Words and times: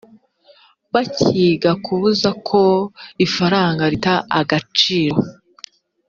bakiga 0.93 1.71
kubuza 1.85 2.29
ko 2.47 2.61
ifaranga 3.25 3.83
rita 3.93 4.15
agaciro 4.39 5.19